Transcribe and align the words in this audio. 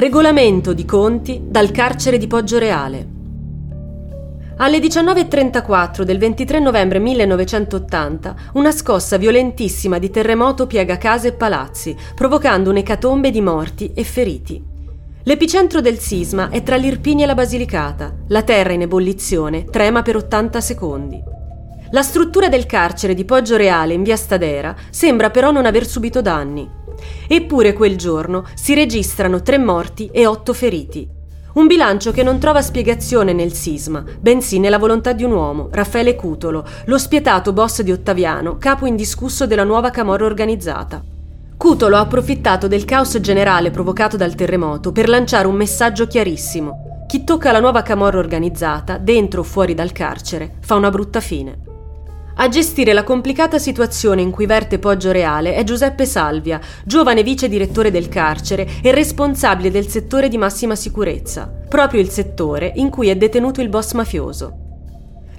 Regolamento 0.00 0.72
di 0.72 0.86
conti 0.86 1.42
dal 1.44 1.70
carcere 1.72 2.16
di 2.16 2.26
Poggioreale. 2.26 3.06
Alle 4.56 4.78
19.34 4.78 6.04
del 6.04 6.16
23 6.16 6.58
novembre 6.58 6.98
1980 6.98 8.36
una 8.54 8.72
scossa 8.72 9.18
violentissima 9.18 9.98
di 9.98 10.08
terremoto 10.08 10.66
piega 10.66 10.96
case 10.96 11.28
e 11.28 11.32
palazzi, 11.32 11.94
provocando 12.14 12.70
un'ecatombe 12.70 13.30
di 13.30 13.42
morti 13.42 13.92
e 13.94 14.02
feriti. 14.02 14.64
L'epicentro 15.24 15.82
del 15.82 15.98
sisma 15.98 16.48
è 16.48 16.62
tra 16.62 16.76
l'Irpini 16.76 17.24
e 17.24 17.26
la 17.26 17.34
Basilicata. 17.34 18.14
La 18.28 18.40
terra 18.40 18.72
in 18.72 18.80
ebollizione 18.80 19.64
trema 19.64 20.00
per 20.00 20.16
80 20.16 20.62
secondi. 20.62 21.22
La 21.90 22.02
struttura 22.02 22.48
del 22.48 22.64
carcere 22.64 23.12
di 23.12 23.26
Poggioreale 23.26 23.92
in 23.92 24.02
via 24.02 24.16
Stadera 24.16 24.74
sembra 24.88 25.28
però 25.28 25.50
non 25.50 25.66
aver 25.66 25.86
subito 25.86 26.22
danni. 26.22 26.78
Eppure 27.26 27.72
quel 27.72 27.96
giorno 27.96 28.44
si 28.54 28.74
registrano 28.74 29.42
tre 29.42 29.58
morti 29.58 30.08
e 30.12 30.26
otto 30.26 30.52
feriti. 30.52 31.08
Un 31.52 31.66
bilancio 31.66 32.12
che 32.12 32.22
non 32.22 32.38
trova 32.38 32.62
spiegazione 32.62 33.32
nel 33.32 33.52
sisma, 33.52 34.04
bensì 34.20 34.60
nella 34.60 34.78
volontà 34.78 35.12
di 35.12 35.24
un 35.24 35.32
uomo, 35.32 35.68
Raffaele 35.72 36.14
Cutolo, 36.14 36.64
lo 36.84 36.96
spietato 36.96 37.52
boss 37.52 37.82
di 37.82 37.90
Ottaviano, 37.90 38.56
capo 38.56 38.86
indiscusso 38.86 39.48
della 39.48 39.64
nuova 39.64 39.90
camorra 39.90 40.26
organizzata. 40.26 41.02
Cutolo 41.56 41.96
ha 41.96 42.00
approfittato 42.00 42.68
del 42.68 42.84
caos 42.84 43.18
generale 43.18 43.70
provocato 43.70 44.16
dal 44.16 44.36
terremoto 44.36 44.92
per 44.92 45.08
lanciare 45.08 45.48
un 45.48 45.56
messaggio 45.56 46.06
chiarissimo. 46.06 47.04
Chi 47.08 47.24
tocca 47.24 47.50
la 47.50 47.60
nuova 47.60 47.82
camorra 47.82 48.18
organizzata, 48.18 48.96
dentro 48.96 49.40
o 49.40 49.44
fuori 49.44 49.74
dal 49.74 49.90
carcere, 49.90 50.54
fa 50.60 50.76
una 50.76 50.90
brutta 50.90 51.18
fine. 51.18 51.69
A 52.40 52.48
gestire 52.48 52.94
la 52.94 53.04
complicata 53.04 53.58
situazione 53.58 54.22
in 54.22 54.30
cui 54.30 54.46
verte 54.46 54.78
Poggio 54.78 55.12
Reale 55.12 55.54
è 55.54 55.62
Giuseppe 55.62 56.06
Salvia, 56.06 56.58
giovane 56.86 57.22
vice 57.22 57.50
direttore 57.50 57.90
del 57.90 58.08
carcere 58.08 58.66
e 58.82 58.92
responsabile 58.92 59.70
del 59.70 59.88
settore 59.88 60.28
di 60.28 60.38
massima 60.38 60.74
sicurezza, 60.74 61.52
proprio 61.68 62.00
il 62.00 62.08
settore 62.08 62.72
in 62.76 62.88
cui 62.88 63.10
è 63.10 63.16
detenuto 63.16 63.60
il 63.60 63.68
boss 63.68 63.92
mafioso. 63.92 64.54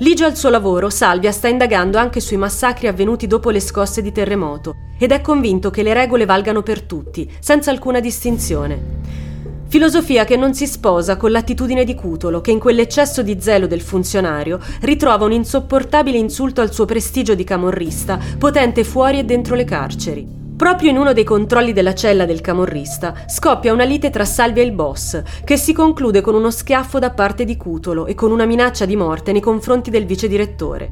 Ligio 0.00 0.26
al 0.26 0.36
suo 0.36 0.50
lavoro, 0.50 0.90
Salvia 0.90 1.32
sta 1.32 1.48
indagando 1.48 1.96
anche 1.96 2.20
sui 2.20 2.36
massacri 2.36 2.86
avvenuti 2.86 3.26
dopo 3.26 3.48
le 3.48 3.60
scosse 3.60 4.02
di 4.02 4.12
terremoto 4.12 4.74
ed 4.98 5.10
è 5.12 5.22
convinto 5.22 5.70
che 5.70 5.82
le 5.82 5.94
regole 5.94 6.26
valgano 6.26 6.62
per 6.62 6.82
tutti, 6.82 7.26
senza 7.40 7.70
alcuna 7.70 8.00
distinzione. 8.00 9.29
Filosofia 9.70 10.24
che 10.24 10.36
non 10.36 10.52
si 10.52 10.66
sposa 10.66 11.16
con 11.16 11.30
l'attitudine 11.30 11.84
di 11.84 11.94
Cutolo, 11.94 12.40
che 12.40 12.50
in 12.50 12.58
quell'eccesso 12.58 13.22
di 13.22 13.40
zelo 13.40 13.68
del 13.68 13.82
funzionario 13.82 14.58
ritrova 14.80 15.26
un 15.26 15.30
insopportabile 15.30 16.18
insulto 16.18 16.60
al 16.60 16.72
suo 16.72 16.86
prestigio 16.86 17.36
di 17.36 17.44
camorrista, 17.44 18.18
potente 18.36 18.82
fuori 18.82 19.20
e 19.20 19.24
dentro 19.24 19.54
le 19.54 19.62
carceri. 19.62 20.26
Proprio 20.56 20.90
in 20.90 20.96
uno 20.96 21.12
dei 21.12 21.22
controlli 21.22 21.72
della 21.72 21.94
cella 21.94 22.24
del 22.24 22.40
camorrista 22.40 23.14
scoppia 23.28 23.72
una 23.72 23.84
lite 23.84 24.10
tra 24.10 24.24
Salvia 24.24 24.60
e 24.60 24.66
il 24.66 24.72
boss, 24.72 25.22
che 25.44 25.56
si 25.56 25.72
conclude 25.72 26.20
con 26.20 26.34
uno 26.34 26.50
schiaffo 26.50 26.98
da 26.98 27.10
parte 27.10 27.44
di 27.44 27.56
Cutolo 27.56 28.06
e 28.06 28.16
con 28.16 28.32
una 28.32 28.46
minaccia 28.46 28.86
di 28.86 28.96
morte 28.96 29.30
nei 29.30 29.40
confronti 29.40 29.88
del 29.90 30.04
vice 30.04 30.26
direttore. 30.26 30.90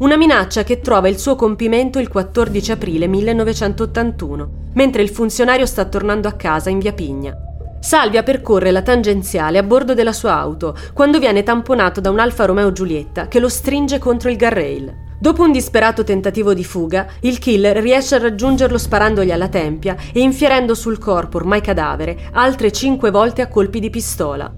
Una 0.00 0.18
minaccia 0.18 0.64
che 0.64 0.80
trova 0.80 1.08
il 1.08 1.18
suo 1.18 1.34
compimento 1.34 1.98
il 1.98 2.08
14 2.08 2.72
aprile 2.72 3.06
1981, 3.06 4.50
mentre 4.74 5.00
il 5.00 5.08
funzionario 5.08 5.64
sta 5.64 5.86
tornando 5.86 6.28
a 6.28 6.32
casa 6.32 6.68
in 6.68 6.78
via 6.78 6.92
Pigna. 6.92 7.47
Salvia 7.80 8.22
percorre 8.22 8.70
la 8.70 8.82
tangenziale 8.82 9.58
a 9.58 9.62
bordo 9.62 9.94
della 9.94 10.12
sua 10.12 10.36
auto 10.36 10.76
quando 10.92 11.18
viene 11.18 11.42
tamponato 11.42 12.00
da 12.00 12.10
un 12.10 12.18
Alfa 12.18 12.44
Romeo 12.44 12.72
Giulietta 12.72 13.28
che 13.28 13.38
lo 13.38 13.48
stringe 13.48 13.98
contro 13.98 14.30
il 14.30 14.36
guardrail. 14.36 15.06
Dopo 15.20 15.42
un 15.42 15.52
disperato 15.52 16.04
tentativo 16.04 16.54
di 16.54 16.64
fuga, 16.64 17.06
il 17.22 17.38
killer 17.38 17.76
riesce 17.78 18.14
a 18.14 18.18
raggiungerlo 18.18 18.78
sparandogli 18.78 19.32
alla 19.32 19.48
tempia 19.48 19.96
e 20.12 20.20
infierendo 20.20 20.74
sul 20.74 20.98
corpo, 20.98 21.38
ormai 21.38 21.60
cadavere, 21.60 22.28
altre 22.32 22.70
cinque 22.70 23.10
volte 23.10 23.42
a 23.42 23.48
colpi 23.48 23.80
di 23.80 23.90
pistola. 23.90 24.52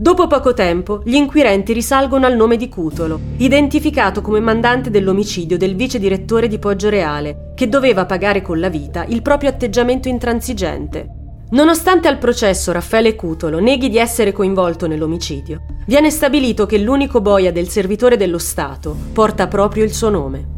Dopo 0.00 0.26
poco 0.28 0.54
tempo, 0.54 1.02
gli 1.04 1.14
inquirenti 1.14 1.72
risalgono 1.72 2.24
al 2.24 2.36
nome 2.36 2.56
di 2.56 2.68
Cutolo, 2.68 3.18
identificato 3.38 4.22
come 4.22 4.40
mandante 4.40 4.90
dell'omicidio 4.90 5.58
del 5.58 5.74
vice 5.74 5.98
direttore 5.98 6.48
di 6.48 6.58
Poggio 6.58 6.88
Reale, 6.88 7.52
che 7.54 7.68
doveva 7.68 8.06
pagare 8.06 8.40
con 8.40 8.60
la 8.60 8.68
vita 8.68 9.04
il 9.06 9.22
proprio 9.22 9.50
atteggiamento 9.50 10.08
intransigente. 10.08 11.17
Nonostante 11.50 12.08
al 12.08 12.18
processo 12.18 12.72
Raffaele 12.72 13.14
Cutolo 13.14 13.58
neghi 13.58 13.88
di 13.88 13.96
essere 13.96 14.32
coinvolto 14.32 14.86
nell'omicidio, 14.86 15.62
viene 15.86 16.10
stabilito 16.10 16.66
che 16.66 16.76
l'unico 16.76 17.22
boia 17.22 17.52
del 17.52 17.68
servitore 17.68 18.18
dello 18.18 18.36
Stato 18.36 18.94
porta 19.14 19.48
proprio 19.48 19.82
il 19.82 19.94
suo 19.94 20.10
nome. 20.10 20.57